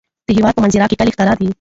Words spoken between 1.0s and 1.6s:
ښکاره دي.